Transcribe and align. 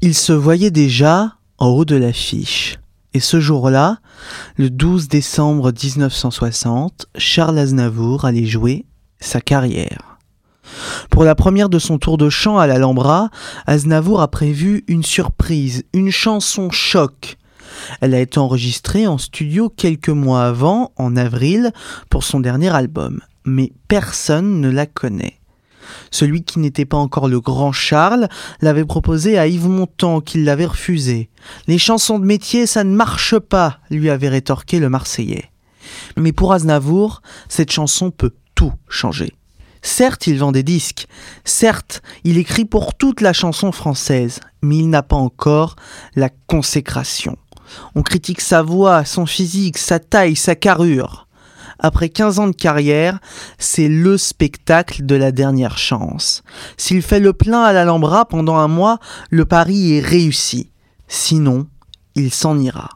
Il 0.00 0.14
se 0.14 0.32
voyait 0.32 0.70
déjà 0.70 1.34
en 1.58 1.66
haut 1.68 1.84
de 1.84 1.96
l'affiche. 1.96 2.78
Et 3.14 3.20
ce 3.20 3.40
jour-là, 3.40 3.98
le 4.56 4.70
12 4.70 5.08
décembre 5.08 5.72
1960, 5.72 7.06
Charles 7.16 7.58
Aznavour 7.58 8.24
allait 8.24 8.46
jouer 8.46 8.84
sa 9.18 9.40
carrière. 9.40 10.18
Pour 11.10 11.24
la 11.24 11.34
première 11.34 11.68
de 11.68 11.80
son 11.80 11.98
tour 11.98 12.16
de 12.16 12.30
chant 12.30 12.58
à 12.58 12.68
l'Alhambra, 12.68 13.30
Aznavour 13.66 14.20
a 14.20 14.28
prévu 14.28 14.84
une 14.86 15.02
surprise, 15.02 15.82
une 15.92 16.12
chanson 16.12 16.70
choc. 16.70 17.36
Elle 18.00 18.14
a 18.14 18.20
été 18.20 18.38
enregistrée 18.38 19.08
en 19.08 19.18
studio 19.18 19.68
quelques 19.68 20.10
mois 20.10 20.44
avant, 20.44 20.92
en 20.96 21.16
avril, 21.16 21.72
pour 22.08 22.22
son 22.22 22.38
dernier 22.38 22.68
album. 22.68 23.20
Mais 23.44 23.72
personne 23.88 24.60
ne 24.60 24.70
la 24.70 24.86
connaît. 24.86 25.37
Celui 26.10 26.42
qui 26.42 26.58
n'était 26.58 26.84
pas 26.84 26.96
encore 26.96 27.28
le 27.28 27.40
grand 27.40 27.72
Charles 27.72 28.28
l'avait 28.60 28.84
proposé 28.84 29.38
à 29.38 29.46
Yves 29.46 29.68
Montand, 29.68 30.20
qui 30.20 30.42
l'avait 30.42 30.66
refusé. 30.66 31.30
Les 31.66 31.78
chansons 31.78 32.18
de 32.18 32.24
métier, 32.24 32.66
ça 32.66 32.84
ne 32.84 32.94
marche 32.94 33.38
pas, 33.38 33.78
lui 33.90 34.10
avait 34.10 34.28
rétorqué 34.28 34.80
le 34.80 34.88
Marseillais. 34.88 35.50
Mais 36.16 36.32
pour 36.32 36.52
Aznavour, 36.52 37.22
cette 37.48 37.72
chanson 37.72 38.10
peut 38.10 38.34
tout 38.54 38.72
changer. 38.88 39.34
Certes, 39.82 40.26
il 40.26 40.38
vend 40.38 40.52
des 40.52 40.64
disques, 40.64 41.06
certes, 41.44 42.02
il 42.24 42.36
écrit 42.36 42.64
pour 42.64 42.94
toute 42.94 43.20
la 43.20 43.32
chanson 43.32 43.70
française, 43.70 44.40
mais 44.60 44.78
il 44.78 44.90
n'a 44.90 45.04
pas 45.04 45.16
encore 45.16 45.76
la 46.16 46.30
consécration. 46.48 47.36
On 47.94 48.02
critique 48.02 48.40
sa 48.40 48.62
voix, 48.62 49.04
son 49.04 49.26
physique, 49.26 49.78
sa 49.78 49.98
taille, 49.98 50.36
sa 50.36 50.56
carrure. 50.56 51.27
Après 51.78 52.08
15 52.08 52.38
ans 52.40 52.48
de 52.48 52.56
carrière, 52.56 53.18
c'est 53.58 53.88
le 53.88 54.18
spectacle 54.18 55.06
de 55.06 55.14
la 55.14 55.32
dernière 55.32 55.78
chance. 55.78 56.42
S'il 56.76 57.02
fait 57.02 57.20
le 57.20 57.32
plein 57.32 57.62
à 57.62 57.72
l'Alhambra 57.72 58.26
pendant 58.26 58.56
un 58.56 58.68
mois, 58.68 58.98
le 59.30 59.44
pari 59.44 59.94
est 59.94 60.00
réussi. 60.00 60.70
Sinon, 61.06 61.66
il 62.14 62.32
s'en 62.32 62.58
ira. 62.58 62.90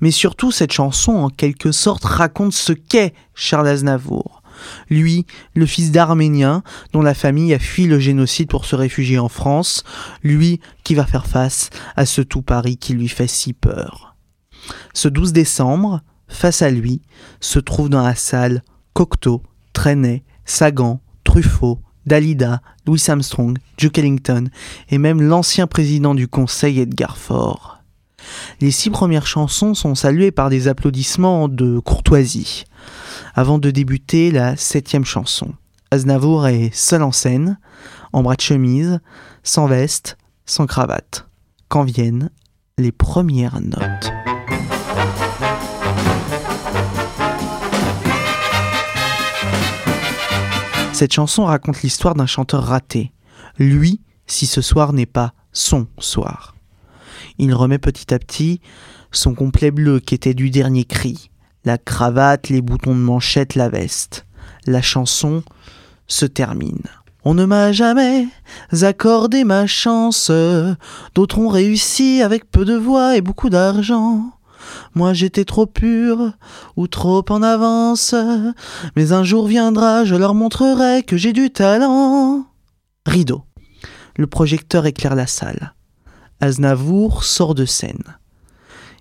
Mais 0.00 0.10
surtout, 0.10 0.50
cette 0.50 0.72
chanson, 0.72 1.12
en 1.12 1.30
quelque 1.30 1.72
sorte, 1.72 2.04
raconte 2.04 2.52
ce 2.52 2.72
qu'est 2.72 3.14
Charles 3.34 3.68
Aznavour. 3.68 4.42
Lui, 4.88 5.26
le 5.54 5.66
fils 5.66 5.92
d'Arméniens, 5.92 6.62
dont 6.92 7.02
la 7.02 7.14
famille 7.14 7.52
a 7.52 7.58
fui 7.58 7.86
le 7.86 7.98
génocide 7.98 8.48
pour 8.48 8.64
se 8.64 8.74
réfugier 8.74 9.18
en 9.18 9.28
France, 9.28 9.84
lui 10.22 10.60
qui 10.82 10.94
va 10.94 11.04
faire 11.04 11.26
face 11.26 11.70
à 11.94 12.06
ce 12.06 12.22
tout 12.22 12.42
Paris 12.42 12.78
qui 12.78 12.94
lui 12.94 13.08
fait 13.08 13.26
si 13.26 13.52
peur. 13.52 14.16
Ce 14.94 15.08
12 15.08 15.32
décembre, 15.32 16.00
face 16.28 16.62
à 16.62 16.70
lui, 16.70 17.02
se 17.40 17.58
trouvent 17.58 17.88
dans 17.88 18.02
la 18.02 18.14
salle 18.14 18.62
Cocteau, 18.92 19.42
Trenet, 19.72 20.24
Sagan, 20.44 21.00
Truffaut, 21.24 21.80
Dalida, 22.06 22.62
Louis 22.86 23.02
Armstrong, 23.08 23.58
Duke 23.76 23.98
Ellington 23.98 24.48
et 24.88 24.98
même 24.98 25.20
l'ancien 25.20 25.66
président 25.66 26.14
du 26.14 26.28
Conseil 26.28 26.80
Edgar 26.80 27.16
Faure. 27.16 27.82
Les 28.60 28.70
six 28.70 28.90
premières 28.90 29.26
chansons 29.26 29.74
sont 29.74 29.94
saluées 29.94 30.30
par 30.30 30.50
des 30.50 30.68
applaudissements 30.68 31.48
de 31.48 31.78
courtoisie. 31.78 32.64
Avant 33.34 33.58
de 33.58 33.70
débuter 33.70 34.30
la 34.30 34.56
septième 34.56 35.04
chanson, 35.04 35.52
Aznavour 35.90 36.48
est 36.48 36.74
seul 36.74 37.02
en 37.02 37.12
scène, 37.12 37.58
en 38.12 38.22
bras 38.22 38.36
de 38.36 38.40
chemise, 38.40 39.00
sans 39.42 39.66
veste, 39.66 40.16
sans 40.46 40.66
cravate. 40.66 41.28
Quand 41.68 41.84
viennent 41.84 42.30
les 42.78 42.92
premières 42.92 43.60
notes? 43.60 44.15
Cette 50.96 51.12
chanson 51.12 51.44
raconte 51.44 51.82
l'histoire 51.82 52.14
d'un 52.14 52.24
chanteur 52.24 52.64
raté. 52.64 53.12
Lui, 53.58 54.00
si 54.26 54.46
ce 54.46 54.62
soir 54.62 54.94
n'est 54.94 55.04
pas 55.04 55.34
son 55.52 55.88
soir. 55.98 56.56
Il 57.36 57.52
remet 57.52 57.76
petit 57.76 58.14
à 58.14 58.18
petit 58.18 58.62
son 59.12 59.34
complet 59.34 59.70
bleu 59.70 60.00
qui 60.00 60.14
était 60.14 60.32
du 60.32 60.48
dernier 60.48 60.86
cri, 60.86 61.30
la 61.66 61.76
cravate, 61.76 62.48
les 62.48 62.62
boutons 62.62 62.94
de 62.94 63.00
manchette, 63.00 63.56
la 63.56 63.68
veste. 63.68 64.24
La 64.64 64.80
chanson 64.80 65.42
se 66.06 66.24
termine. 66.24 66.84
On 67.26 67.34
ne 67.34 67.44
m'a 67.44 67.72
jamais 67.72 68.26
accordé 68.80 69.44
ma 69.44 69.66
chance, 69.66 70.32
d'autres 71.14 71.38
ont 71.38 71.48
réussi 71.48 72.22
avec 72.22 72.50
peu 72.50 72.64
de 72.64 72.74
voix 72.74 73.18
et 73.18 73.20
beaucoup 73.20 73.50
d'argent. 73.50 74.32
Moi 74.94 75.12
j'étais 75.12 75.44
trop 75.44 75.66
pur 75.66 76.32
ou 76.76 76.86
trop 76.86 77.24
en 77.28 77.42
avance, 77.42 78.14
mais 78.96 79.12
un 79.12 79.24
jour 79.24 79.46
viendra, 79.46 80.04
je 80.04 80.14
leur 80.14 80.34
montrerai 80.34 81.02
que 81.02 81.16
j'ai 81.16 81.32
du 81.32 81.50
talent. 81.50 82.46
Rideau. 83.06 83.44
Le 84.16 84.26
projecteur 84.26 84.86
éclaire 84.86 85.14
la 85.14 85.26
salle. 85.26 85.74
Aznavour 86.40 87.24
sort 87.24 87.54
de 87.54 87.64
scène. 87.64 88.18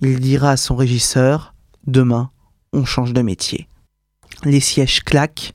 Il 0.00 0.20
dira 0.20 0.50
à 0.50 0.56
son 0.56 0.76
régisseur 0.76 1.54
Demain, 1.86 2.30
on 2.72 2.84
change 2.84 3.12
de 3.12 3.22
métier. 3.22 3.68
Les 4.44 4.60
sièges 4.60 5.02
claquent. 5.02 5.54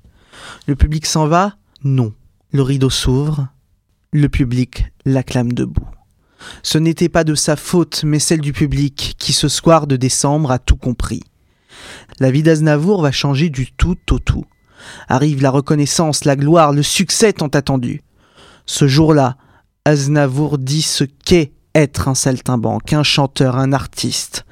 Le 0.68 0.76
public 0.76 1.06
s'en 1.06 1.28
va 1.28 1.56
Non. 1.84 2.14
Le 2.52 2.62
rideau 2.62 2.90
s'ouvre. 2.90 3.48
Le 4.12 4.30
public 4.30 4.92
l'acclame 5.06 5.54
debout. 5.54 5.88
Ce 6.62 6.78
n'était 6.78 7.10
pas 7.10 7.24
de 7.24 7.36
sa 7.36 7.56
faute, 7.56 8.04
mais 8.04 8.20
celle 8.20 8.42
du 8.42 8.54
public, 8.54 9.16
qui 9.18 9.34
ce 9.34 9.48
soir 9.48 9.88
de 9.88 9.96
décembre 9.96 10.52
a 10.52 10.60
tout 10.60 10.76
compris. 10.76 11.24
La 12.20 12.32
vie 12.32 12.44
d'Aznavour 12.44 13.02
va 13.02 13.12
changer 13.12 13.50
du 13.50 13.72
tout 13.72 13.98
au 14.12 14.20
tout. 14.20 14.46
Arrive 15.08 15.42
la 15.42 15.50
reconnaissance, 15.50 16.26
la 16.26 16.36
gloire, 16.36 16.74
le 16.74 16.84
succès 16.84 17.34
tant 17.34 17.48
attendu. 17.48 18.02
Ce 18.66 18.88
jour-là, 18.88 19.38
Aznavour 19.86 20.58
dit 20.58 20.82
ce 20.82 21.04
qu'est 21.04 21.54
être 21.76 22.08
un 22.08 22.16
saltimbanque, 22.16 22.94
un 22.94 23.04
chanteur, 23.04 23.58
un 23.58 23.74
artiste. 23.74 24.46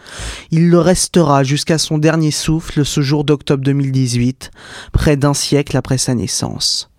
Il 0.50 0.70
le 0.70 0.80
restera 0.80 1.44
jusqu'à 1.44 1.78
son 1.78 1.98
dernier 1.98 2.32
souffle 2.32 2.84
ce 2.84 3.02
jour 3.02 3.24
d'octobre 3.24 3.64
2018, 3.64 4.52
près 4.92 5.18
d'un 5.18 5.34
siècle 5.34 5.78
après 5.78 5.98
sa 5.98 6.16
naissance. 6.16 6.90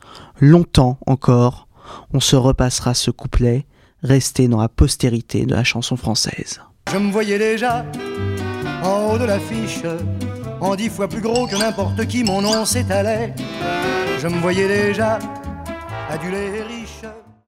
Longtemps 0.41 0.99
encore, 1.07 1.69
on 2.13 2.21
se 2.21 2.37
repassera 2.37 2.95
ce 2.95 3.11
couplet 3.11 3.67
resté 4.03 4.49
dans 4.49 4.61
la 4.61 4.69
postérité 4.69 5.47
de 5.47 5.55
la 5.55 5.65
chanson 5.65 5.97
française. 5.97 6.61
Je 6.93 6.99
me 6.99 7.11
voyais 7.11 7.39
déjà 7.39 7.87
en 8.83 9.13
haut 9.13 9.19
de 9.19 9.25
l'affiche, 9.25 9.83
en 10.61 10.75
dix 10.75 10.89
fois 10.89 11.09
plus 11.09 11.21
gros 11.21 11.47
que 11.47 11.57
n'importe 11.57 12.07
qui, 12.07 12.25
mon 12.25 12.43
nom 12.43 12.65
s'étalait. 12.65 13.35
Je 14.21 14.29
me 14.29 14.39
voyais 14.41 14.69
déjà 14.69 15.19
adulé 16.11 16.39
et 16.39 16.63
riche. 16.63 17.22